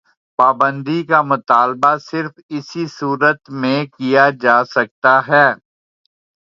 [0.39, 5.47] پابندی کا مطالبہ صرف اسی صورت میں کیا جا سکتا ہے۔